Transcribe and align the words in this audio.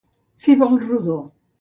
Fer 0.45 0.55
volt 0.63 0.89
rodó. 0.89 1.19